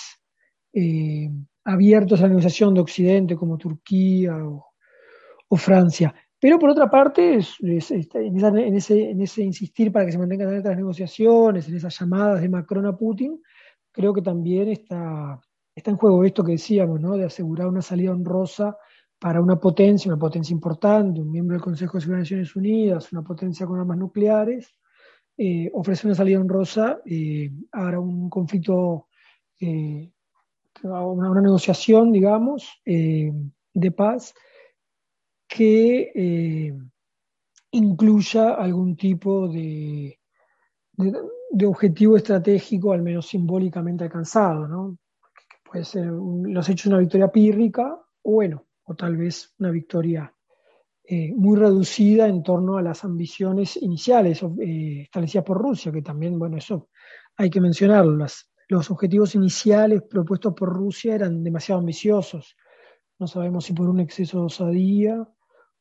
[0.72, 1.30] eh,
[1.64, 4.36] abiertos a la negociación de Occidente, como Turquía
[5.48, 6.14] o Francia.
[6.40, 11.98] Pero por otra parte, en, ese, insistir para que se mantengan las negociaciones, en esas
[11.98, 13.40] llamadas de Macron a Putin,
[13.90, 15.40] creo que también está,
[15.74, 17.16] está en juego esto que decíamos, ¿no?
[17.16, 18.76] de asegurar una salida honrosa
[19.18, 23.12] para una potencia, una potencia importante, un miembro del Consejo de Seguridad de Naciones Unidas,
[23.12, 24.78] una potencia con armas nucleares,
[25.36, 29.08] eh, ofrece una salida honrosa eh, a un conflicto,
[29.60, 30.10] eh,
[30.82, 34.34] una, negociación, digamos, de paz
[35.48, 36.70] que
[37.70, 40.18] incluya algún tipo de,
[41.66, 44.98] objetivo estratégico, al menos simbólicamente alcanzado, ¿no?
[45.64, 50.32] puede ser los hechos de una victoria pírrica, o bueno, o tal vez una victoria
[51.04, 56.38] eh, muy reducida en torno a las ambiciones iniciales eh, establecidas por Rusia, que también,
[56.38, 56.88] bueno, eso
[57.36, 58.26] hay que mencionarlo.
[58.68, 62.56] los objetivos iniciales propuestos por Rusia eran demasiado ambiciosos.
[63.18, 65.28] No sabemos si por un exceso de osadía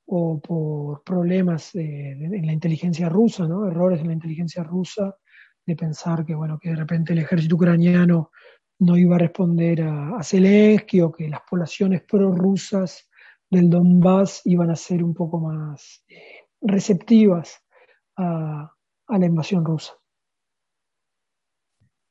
[0.08, 3.68] o por problemas en la inteligencia rusa, ¿no?
[3.68, 5.16] errores en la inteligencia rusa,
[5.66, 8.32] de pensar que, bueno, que de repente el ejército ucraniano
[8.80, 13.10] no iba a responder a, Zelensky o que las poblaciones prorrusas
[13.50, 17.62] del Donbass iban a ser un poco más eh, receptivas
[18.16, 18.74] a,
[19.10, 19.94] la invasión rusa.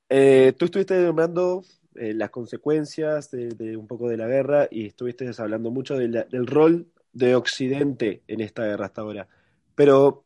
[0.09, 1.63] Eh, tú estuviste nombrando
[1.95, 6.93] eh, las consecuencias de, un poco de la guerra y estuviste hablando mucho del rol
[7.17, 9.29] de Occidente en esta guerra hasta ahora.
[9.75, 10.25] Pero,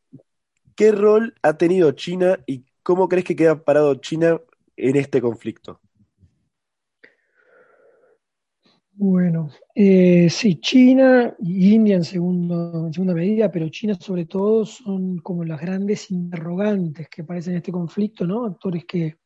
[0.74, 4.40] ¿qué rol ha tenido China y cómo crees que queda parado China
[4.76, 5.81] en este conflicto?
[8.92, 12.05] Bueno, eh, sí, China y India en, en
[12.92, 17.72] segunda medida, pero China sobre todo son como las grandes interrogantes que aparecen en este
[17.72, 18.44] conflicto, ¿no?
[18.44, 19.16] Actores que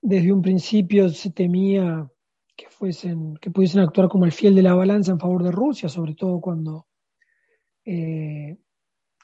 [0.00, 2.08] desde un principio se temía
[2.60, 5.88] que fuesen, que pudiesen actuar como el fiel de la balanza en favor de Rusia,
[5.88, 6.86] sobre todo cuando
[7.86, 8.58] eh,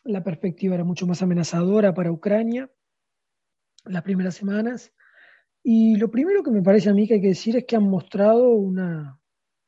[0.05, 2.70] la perspectiva era mucho más amenazadora para Ucrania
[3.85, 4.90] las primeras semanas.
[5.62, 7.90] Y lo primero que me parece a mí que hay que decir es que han
[7.90, 9.20] mostrado una,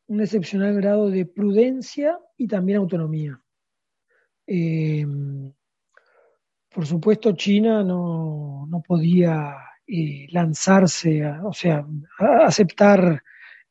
[0.06, 3.38] un excepcional grado de prudencia y también autonomía.
[4.46, 5.04] Eh,
[6.70, 11.84] por supuesto, China no, podía eh, lanzarse, o sea,
[12.46, 13.22] aceptar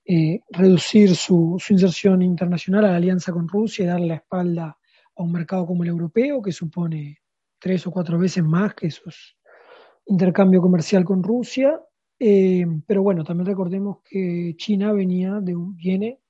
[0.09, 4.77] eh, reducir su, inserción internacional a la alianza con Rusia y darle la espalda
[5.15, 7.19] a un mercado como el europeo, que supone
[7.59, 9.09] tres o cuatro veces más que su
[10.05, 11.81] intercambio comercial con Rusia.
[12.17, 16.21] pero bueno, también recordemos que China venía de un, viene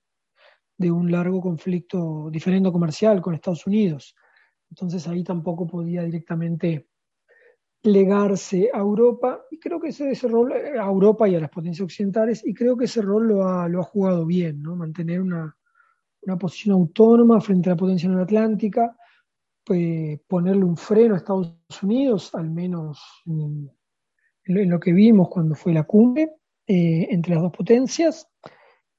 [0.77, 4.15] de un largo conflicto diferendo comercial con Estados Unidos.
[4.69, 6.87] Entonces ahí tampoco podía directamente
[7.87, 11.85] legarse a Europa y creo que ese, ese rol, a Europa y a las potencias
[11.85, 14.75] occidentales, y creo que ese rol lo ha, lo ha jugado bien, ¿no?
[14.75, 15.57] mantener una,
[16.21, 18.95] una posición autónoma frente a la potencia atlántica,
[19.63, 23.69] pues, ponerle un freno a Estados Unidos, al menos en,
[24.45, 28.27] lo que vimos cuando fue la cumbre eh, entre las dos potencias,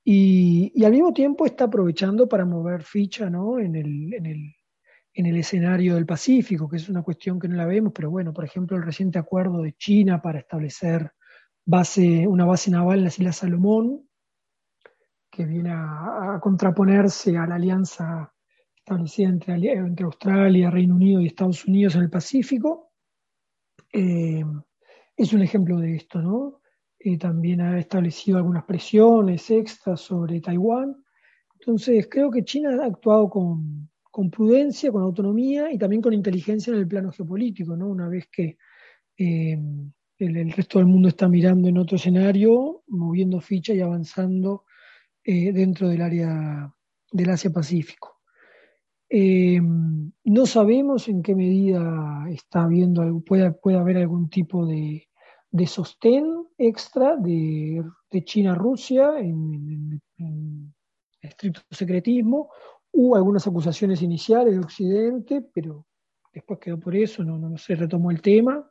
[0.04, 3.58] y, al mismo tiempo está aprovechando para mover ficha ¿no?
[3.58, 4.54] en, el,
[5.18, 8.32] en, el, escenario del Pacífico, que es una cuestión que no la vemos, pero bueno,
[8.32, 11.12] por ejemplo, el reciente acuerdo de China para establecer
[11.64, 14.08] base, una base naval en las Islas Salomón,
[15.30, 18.32] que viene a, contraponerse a la alianza
[18.76, 22.92] establecida entre, Australia, Reino Unido y Estados Unidos en el Pacífico,
[23.92, 24.44] eh,
[25.16, 26.60] es un ejemplo de esto, ¿no?
[27.00, 30.96] Eh, también ha establecido algunas presiones extras sobre Taiwán.
[31.60, 33.90] Entonces, creo que China ha actuado con,
[34.30, 37.88] prudencia, con autonomía y también con inteligencia en el plano geopolítico, ¿no?
[37.88, 38.58] Una vez que
[39.16, 39.58] eh,
[40.18, 44.64] el, resto del mundo está mirando en otro escenario, moviendo ficha y avanzando
[45.24, 46.72] eh, dentro del área
[47.10, 48.20] del Asia-Pacífico.
[49.10, 55.08] no sabemos en qué medida está habiendo, puede, puede haber algún tipo de,
[55.50, 57.84] de sostén extra de,
[58.24, 60.00] China Rusia en,
[61.20, 62.50] estricto secretismo.
[62.92, 65.86] Hubo algunas acusaciones iniciales de Occidente, pero
[66.32, 68.68] después quedó por eso, no, no, se retomó el tema.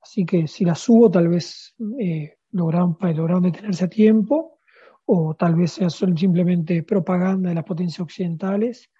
[0.00, 4.58] Así que si las hubo, tal vez eh, lograron, lograron detenerse a tiempo,
[5.06, 8.90] o tal vez sea simplemente propaganda de las potencias occidentales.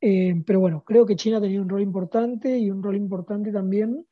[0.00, 4.06] Eh, pero bueno, creo que China tenía un rol importante y un rol importante también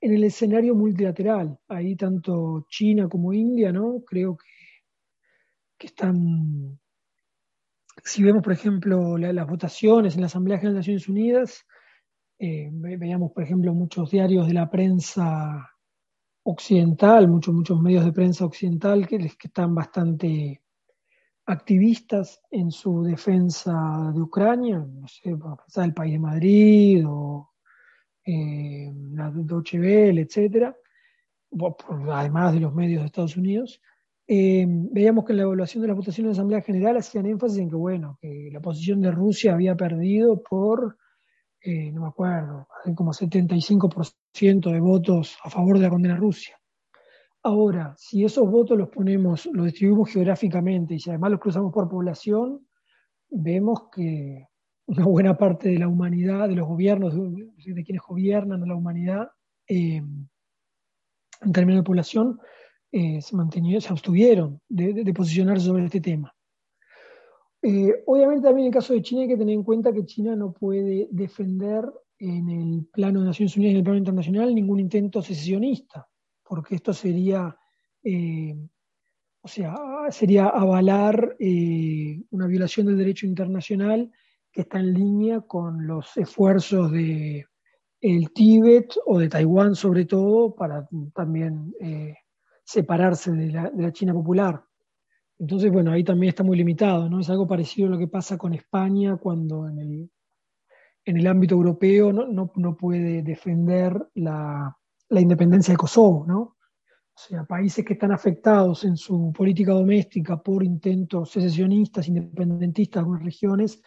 [0.00, 1.58] en el escenario multilateral.
[1.68, 4.02] Ahí tanto China como India, ¿no?
[4.06, 4.36] Creo
[5.78, 6.78] que están,
[8.04, 11.66] si vemos, por ejemplo, las votaciones en la Asamblea General de Naciones Unidas,
[12.38, 15.70] eh, veíamos, por ejemplo, muchos diarios de la prensa
[16.42, 20.60] occidental, muchos, muchos medios de prensa occidental que, que están bastante
[21.46, 23.72] activistas en su defensa
[24.14, 25.34] de Ucrania, no sé,
[25.76, 27.52] el País de Madrid o
[28.24, 30.76] eh, la Deutsche Welle, etcétera,
[32.12, 33.80] además de los medios de Estados Unidos,
[34.26, 37.58] eh, veíamos que en la evaluación de las votaciones de la Asamblea General hacían énfasis
[37.58, 40.96] en que, bueno, que la posición de Rusia había perdido por,
[41.60, 46.58] eh, no me acuerdo, como 75% de votos a favor de la condena a Rusia.
[47.42, 51.90] Ahora, si esos votos los ponemos, los distribuimos geográficamente y si además los cruzamos por
[51.90, 52.66] población,
[53.28, 54.48] vemos que
[54.86, 59.28] una buena parte de la humanidad, de los gobiernos, de, quienes gobiernan a la humanidad,
[59.68, 62.40] eh, en términos de población,
[62.96, 66.32] eh, se se abstuvieron de, posicionarse sobre este tema.
[67.60, 70.36] Eh, obviamente también en el caso de China hay que tener en cuenta que China
[70.36, 74.78] no puede defender en el plano de Naciones Unidas y en el plano internacional ningún
[74.78, 76.06] intento secesionista,
[76.44, 77.56] porque esto sería,
[78.04, 78.54] eh,
[79.40, 79.74] o sea,
[80.10, 81.36] sería avalar
[82.30, 84.08] una violación del derecho internacional
[84.52, 87.44] que está en línea con los esfuerzos de
[88.00, 91.74] el Tíbet o de Taiwán sobre todo para también
[92.64, 94.64] separarse de la, China popular.
[95.38, 97.20] Entonces, bueno, ahí también está muy limitado, ¿no?
[97.20, 100.10] Es algo parecido a lo que pasa con España cuando en el,
[101.04, 104.76] en el ámbito europeo no, no, puede defender la,
[105.08, 106.40] la, independencia de Kosovo, ¿no?
[106.40, 113.00] O sea, países que están afectados en su política doméstica por intentos secesionistas, independentistas de
[113.00, 113.80] algunas regiones,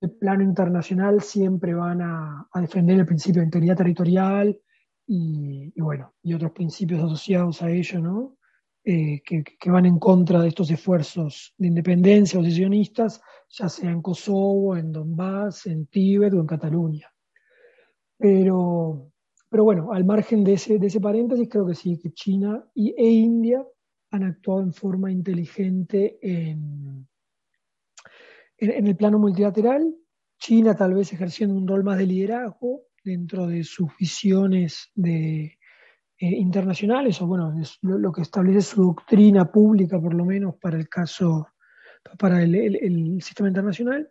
[0.00, 4.60] el plano internacional siempre van a, a defender el principio de integridad territorial,
[5.06, 8.36] y, bueno, y otros principios asociados a ello, ¿no?
[8.84, 14.02] Eh, que, van en contra de estos esfuerzos de independencia o sesionistas, ya sea en
[14.02, 17.08] Kosovo, en Donbass, en Tíbet o en Cataluña.
[18.16, 19.12] Pero,
[19.48, 22.90] pero bueno, al margen de ese, de ese paréntesis, creo que sí, que China y,
[22.90, 23.64] e India
[24.10, 27.06] han actuado en forma inteligente en,
[28.58, 29.94] en el plano multilateral.
[30.38, 35.58] China tal vez ejerciendo un rol más de liderazgo, dentro de sus visiones de,
[36.22, 40.88] eh, internacionales, o bueno, lo, que establece su doctrina pública, por lo menos para el
[40.88, 41.48] caso,
[42.16, 44.08] para el, sistema internacional,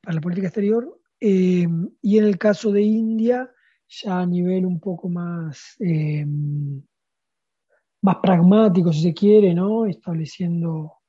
[0.00, 1.66] para la política exterior, eh,
[2.02, 3.50] y en el caso de India,
[3.88, 6.24] ya a nivel un poco más, eh,
[8.02, 9.86] más pragmático, si se quiere, ¿no?
[9.86, 10.99] Estableciendo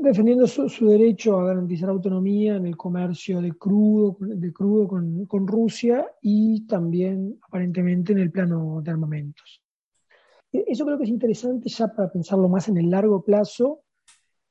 [0.00, 6.06] defendiendo su, derecho a garantizar autonomía en el comercio de crudo, de crudo con, Rusia
[6.22, 9.62] y también aparentemente en el plano de armamentos.
[10.50, 13.82] E, eso creo que es interesante ya para pensarlo más en el largo plazo,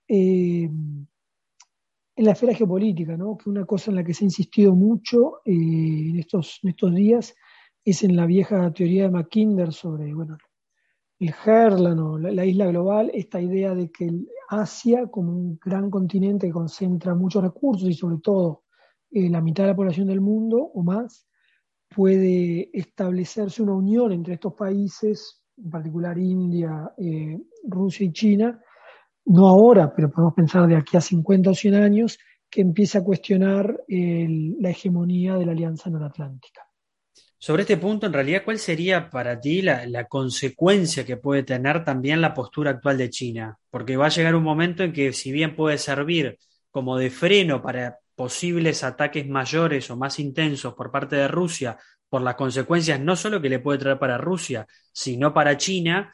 [0.07, 0.69] eh,
[2.15, 3.37] en la esfera geopolítica, ¿no?
[3.37, 6.93] que una cosa en la que se ha insistido mucho eh, en, estos, en estos
[6.93, 7.35] días
[7.83, 10.37] es en la vieja teoría de Mackinder sobre bueno,
[11.21, 14.09] el Herlan la, isla global, esta idea de que
[14.49, 18.63] Asia, como un gran continente que concentra muchos recursos y sobre todo
[19.11, 21.27] eh, la mitad de la población del mundo o más,
[21.95, 28.59] puede establecerse una unión entre estos países, en particular India, eh, Rusia y China,
[29.25, 32.17] no ahora, pero podemos pensar de aquí a 50 o 100 años,
[32.49, 36.70] que empiece a cuestionar la hegemonía de la Alianza Noratlántica.
[37.43, 42.21] Sobre este punto, en realidad, ¿cuál sería para ti la, consecuencia que puede tener también
[42.21, 43.57] la postura actual de China?
[43.71, 46.37] Porque va a llegar un momento en que, si bien puede servir
[46.69, 52.21] como de freno para posibles ataques mayores o más intensos por parte de Rusia, por
[52.21, 56.13] las consecuencias no solo que le puede traer para Rusia, sino para China,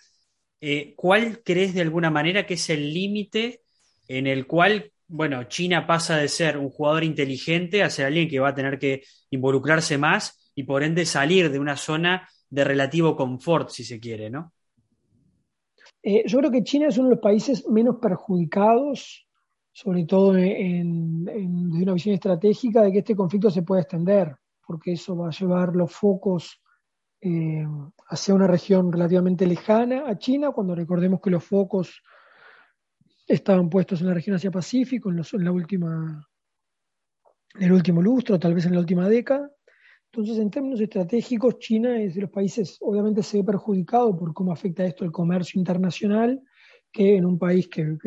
[0.61, 3.63] eh, ¿cuál crees de alguna manera que es el límite
[4.07, 8.39] en el cual, bueno, China pasa de ser un jugador inteligente a ser alguien que
[8.39, 13.15] va a tener que involucrarse más y por ende salir de una zona de relativo
[13.15, 14.53] confort, si se quiere, ¿no?
[16.01, 19.27] Eh, yo creo que China es uno de los países menos perjudicados,
[19.71, 24.93] sobre todo en, desde una visión estratégica, de que este conflicto se pueda extender, porque
[24.93, 26.59] eso va a llevar los focos
[27.21, 27.63] eh,
[28.07, 32.01] hacia una región relativamente lejana a China, cuando recordemos que los focos
[33.27, 36.27] estaban puestos en la región Asia-Pacífico en, en, la última,
[37.53, 39.51] en el último lustro, tal vez en la última década,
[40.11, 44.51] entonces, en términos estratégicos, China es de los países, obviamente se ve perjudicado por cómo
[44.51, 46.41] afecta esto el comercio internacional,
[46.91, 47.97] que en un país que,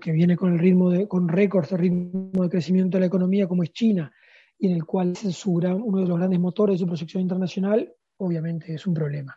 [0.00, 3.46] que, viene con el ritmo de, con récords de ritmo de crecimiento de la economía
[3.46, 4.12] como es China,
[4.58, 8.74] y en el cual es uno de los grandes motores de su proyección internacional, obviamente
[8.74, 9.36] es un problema.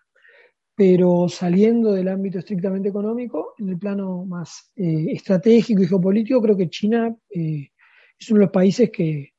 [0.76, 6.58] Pero saliendo del ámbito estrictamente económico, en el plano más eh, estratégico y geopolítico, creo
[6.58, 7.70] que China eh,
[8.18, 9.33] es uno de los países que,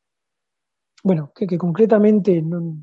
[1.04, 2.82] bueno, que, concretamente no,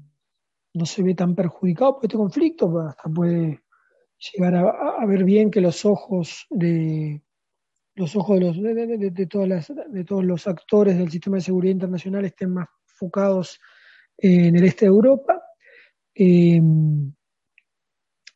[0.86, 3.64] se ve tan perjudicado por este conflicto, pues hasta puede
[4.34, 7.24] llegar a, ver bien que los ojos de,
[7.96, 11.74] los ojos de, los, de, todas las, de todos los actores del sistema de seguridad
[11.74, 13.60] internacional estén más enfocados
[14.20, 15.42] en el este de Europa.
[16.14, 16.62] Eh,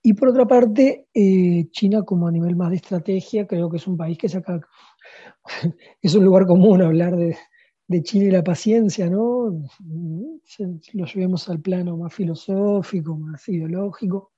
[0.01, 3.85] y por otra parte, eh, China como a nivel más de estrategia, creo que es
[3.85, 4.25] un país que
[6.01, 7.37] es un lugar común hablar de,
[8.03, 9.69] China y la paciencia, ¿no?
[10.93, 14.33] Lo llevemos al plano más filosófico, más ideológico.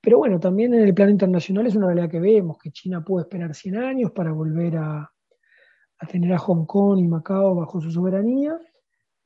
[0.00, 3.24] Pero bueno, también en el plano internacional es una realidad que vemos, que China puede
[3.24, 5.10] esperar 100 años para volver a,
[6.10, 8.58] tener a Hong Kong y Macao bajo su soberanía.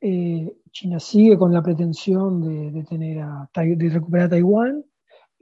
[0.00, 4.84] Eh, China sigue con la pretensión de, tener a, de recuperar Taiwán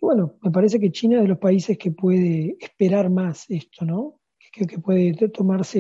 [0.03, 4.19] bueno, me parece que China es de los países que puede esperar más esto, ¿no?
[4.53, 5.79] Que, que puede tomarse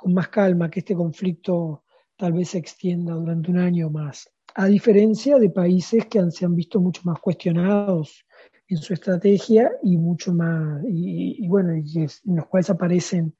[0.00, 1.84] con más calma que este conflicto
[2.16, 4.30] tal vez se extienda durante un año más.
[4.54, 8.24] A diferencia de países que han, se han visto mucho más cuestionados
[8.68, 13.34] en su estrategia y mucho más, y, bueno, y en los cuales aparecen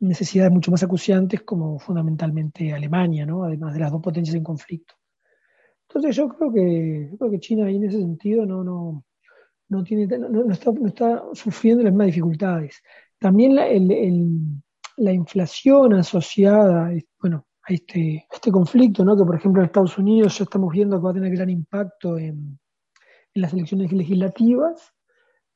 [0.00, 3.44] necesidades mucho más acuciantes como fundamentalmente Alemania, ¿no?
[3.44, 4.94] Además de las dos potencias en conflicto.
[5.88, 9.04] Entonces yo creo que, creo que China ahí en ese sentido no, no,
[9.68, 12.82] no, tiene, no, está, sufriendo las mismas dificultades.
[13.18, 13.66] También la,
[14.98, 16.90] la inflación asociada
[17.20, 19.16] bueno, a este, este conflicto, ¿no?
[19.16, 22.18] que por ejemplo en Estados Unidos ya estamos viendo que va a tener gran impacto
[22.18, 22.58] en,
[23.34, 24.92] las elecciones legislativas,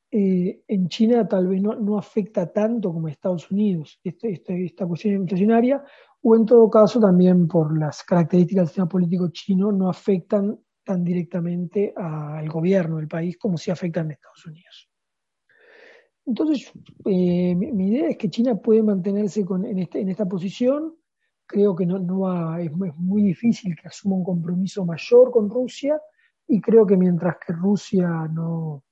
[0.09, 4.85] eh, en China tal vez no, afecta tanto como en Estados Unidos este, este, esta
[4.85, 5.83] cuestión inflacionaria,
[6.21, 11.03] o en todo caso también por las características del sistema político chino no afectan tan
[11.03, 14.92] directamente al gobierno del país como si afectan a Estados Unidos.
[16.25, 16.71] Entonces,
[17.05, 20.95] eh, mi, idea es que China puede mantenerse en, este, en, esta posición.
[21.45, 25.99] Creo que no, no es, muy difícil que asuma un compromiso mayor con Rusia
[26.47, 28.83] y creo que mientras que Rusia no,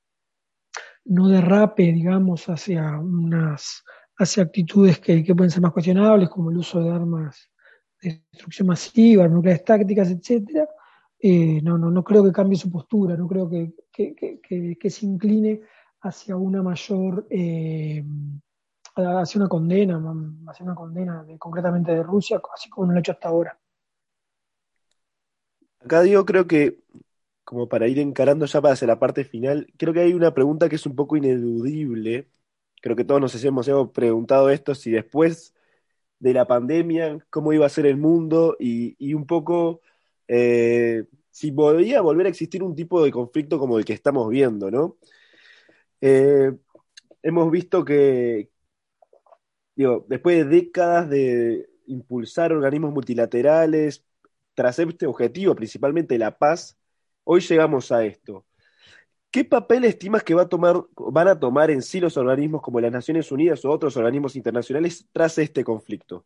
[1.05, 3.83] no derrape, digamos, hacia unas
[4.17, 7.49] hacia actitudes que, que, pueden ser más cuestionables, como el uso de armas
[8.01, 10.67] de destrucción masiva, nucleares tácticas, etcétera,
[11.23, 15.61] eh, no, no, no creo que cambie su postura, no creo que, que, se incline
[16.01, 18.03] hacia una mayor, eh,
[18.95, 20.01] hacia una condena,
[20.47, 23.57] hacia una condena concretamente de Rusia, así como lo ha hecho hasta ahora.
[25.79, 26.79] Acá digo, creo que,
[27.43, 30.69] como para ir encarando ya para hacia la parte final, creo que hay una pregunta
[30.69, 32.29] que es un poco ineludible.
[32.81, 35.53] Creo que todos nos hemos, preguntado esto, si después
[36.19, 39.81] de la pandemia, cómo iba a ser el mundo y, y un poco
[40.27, 44.69] eh, si podría volver a existir un tipo de conflicto como el que estamos viendo,
[44.71, 44.97] ¿no?
[46.01, 46.51] Eh,
[47.21, 48.49] hemos visto que,
[49.75, 54.03] digo, después de décadas de impulsar organismos multilaterales,
[54.53, 56.77] tras este objetivo, principalmente la paz,
[57.23, 58.45] hoy llegamos a esto.
[59.29, 62.81] ¿Qué papel estimas que va a tomar, van a tomar en sí los organismos como
[62.81, 66.23] las Naciones Unidas o otros organismos internacionales tras este conflicto?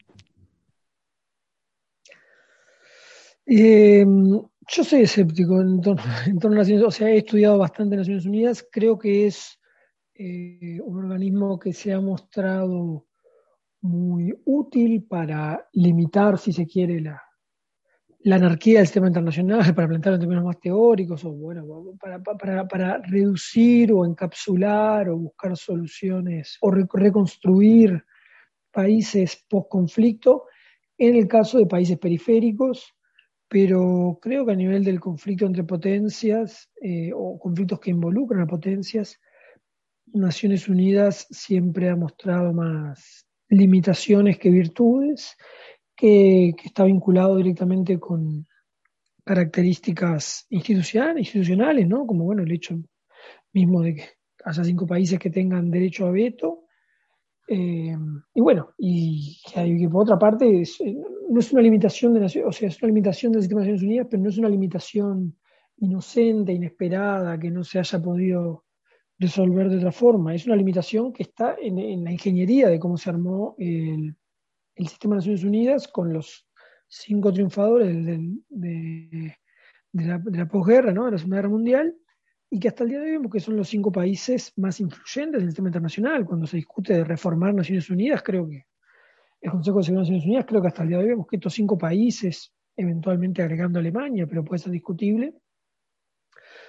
[3.45, 4.03] Eh,
[4.67, 8.65] yo soy escéptico en torno, a Naciones Unidas, o sea, he estudiado bastante Naciones Unidas,
[8.71, 9.59] creo que es
[10.17, 13.05] eh, un organismo que se ha mostrado
[13.81, 17.21] muy útil para limitar, si se quiere, la,
[18.33, 21.65] anarquía del sistema internacional, para plantearlo en términos más teóricos, o bueno,
[21.99, 28.03] para reducir o encapsular o buscar soluciones o reconstruir
[28.71, 30.45] países post-conflicto,
[30.97, 32.93] en el caso de países periféricos,
[33.47, 38.47] pero creo que a nivel del conflicto entre potencias eh, o conflictos que involucran a
[38.47, 39.19] potencias,
[40.15, 45.35] Naciones Unidas siempre ha mostrado más limitaciones que virtudes,
[45.95, 48.47] que, está vinculado directamente con
[49.23, 52.05] características institucionales, ¿no?
[52.05, 52.77] Como bueno, el hecho
[53.53, 54.03] mismo de que
[54.43, 56.65] haya cinco países que tengan derecho a veto,
[57.47, 57.95] eh,
[58.33, 60.97] y bueno, y que, por otra parte eh,
[61.29, 64.07] no es una limitación de o sea, es una limitación del sistema de Naciones Unidas,
[64.09, 65.37] pero no es una limitación
[65.77, 68.64] inocente, inesperada, que no se haya podido
[69.19, 70.33] resolver de otra forma.
[70.33, 74.15] Es una limitación que está en, la ingeniería de cómo se armó el,
[74.77, 76.47] sistema de Naciones Unidas con los
[76.87, 78.05] cinco triunfadores
[78.49, 79.37] de,
[79.93, 81.05] la, posguerra, ¿no?
[81.05, 81.95] de la Segunda Guerra Mundial,
[82.49, 85.41] y que hasta el día de hoy vemos que son los cinco países más influyentes
[85.41, 86.25] del sistema internacional.
[86.25, 88.65] Cuando se discute de reformar Naciones Unidas, creo que
[89.41, 91.27] el Consejo de Seguridad de Naciones Unidas, creo que hasta el día de hoy vemos
[91.27, 95.33] que estos cinco países, eventualmente agregando Alemania, pero puede ser discutible,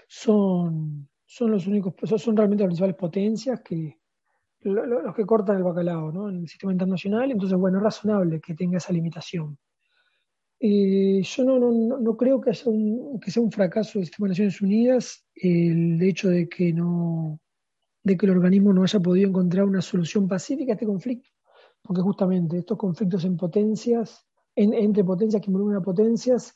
[0.06, 3.98] son, son los únicos, son realmente las principales potencias que
[4.60, 6.28] los que cortan el bacalao ¿no?
[6.28, 7.30] en el sistema internacional.
[7.30, 9.58] Entonces, bueno, es razonable que tenga esa limitación.
[10.58, 14.26] Eh, yo no, no, no, creo que, haya un, que sea un fracaso del sistema
[14.26, 17.38] de Naciones Unidas el hecho de que, no,
[18.02, 21.28] de que el organismo no haya podido encontrar una solución pacífica a este conflicto.
[21.82, 26.54] porque justamente estos conflictos en potencias, entre potencias que involucran a potencias,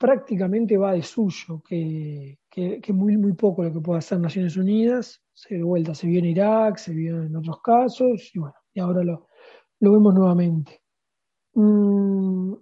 [0.00, 5.22] prácticamente va de suyo, que, que, muy, muy poco lo que puede hacer Naciones Unidas,
[5.34, 8.80] se de vuelta, se vio en Irak, se vio en otros casos, y bueno, y
[8.80, 9.28] ahora lo,
[9.80, 10.80] lo vemos nuevamente.
[11.52, 12.54] Mm,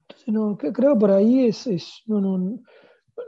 [0.00, 2.60] entonces, no, creo por ahí es, es no, no,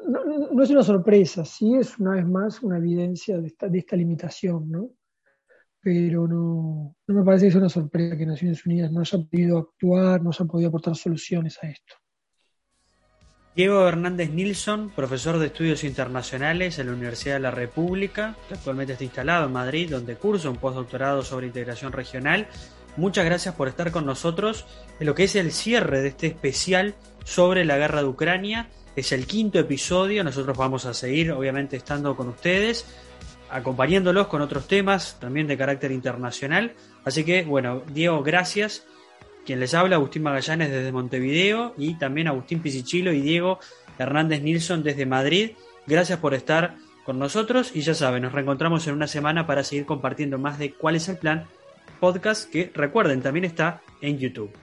[0.08, 3.94] no, es una sorpresa, sí es una vez más una evidencia de esta, de esta
[3.94, 4.90] limitación, ¿no?
[5.80, 9.58] Pero no, no me parece que sea una sorpresa que Naciones Unidas no haya podido
[9.58, 12.01] actuar, no haya podido aportar soluciones a esto.
[13.54, 18.94] Diego Hernández Nilsson, profesor de estudios internacionales en la Universidad de la República, que actualmente
[18.94, 22.48] está instalado en Madrid, donde cursa un postdoctorado sobre integración regional.
[22.96, 24.64] Muchas gracias por estar con nosotros
[24.98, 26.94] en lo que es el cierre de este especial
[27.24, 28.70] sobre la guerra de Ucrania.
[28.96, 32.86] Es el quinto episodio, nosotros vamos a seguir obviamente estando con ustedes,
[33.50, 36.72] acompañándolos con otros temas también de carácter internacional.
[37.04, 38.86] Así que, bueno, Diego, gracias
[39.44, 43.58] quien les habla, Agustín Magallanes desde Montevideo y también Agustín Pisichilo y Diego
[43.98, 45.52] Hernández Nilsson desde Madrid.
[45.86, 49.86] Gracias por estar con nosotros y ya saben, nos reencontramos en una semana para seguir
[49.86, 51.46] compartiendo más de cuál es el plan
[51.98, 54.61] podcast que recuerden también está en YouTube.